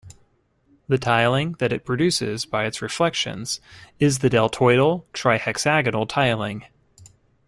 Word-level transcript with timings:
The 0.87 0.97
tiling 0.97 1.51
that 1.59 1.71
it 1.71 1.85
produces 1.85 2.47
by 2.47 2.65
its 2.65 2.81
reflections 2.81 3.61
is 3.99 4.17
the 4.17 4.31
deltoidal 4.31 5.03
trihexagonal 5.13 6.09
tiling. 6.09 6.65